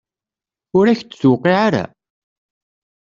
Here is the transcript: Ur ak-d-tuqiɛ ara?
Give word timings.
Ur 0.77 0.85
ak-d-tuqiɛ 0.87 1.57
ara? 1.67 1.83